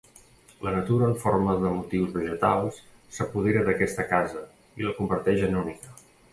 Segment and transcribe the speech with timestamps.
[0.67, 2.81] La natura en forma de motius vegetals
[3.19, 4.45] s'apodera d'aquesta casa
[4.83, 5.97] i la converteix en única.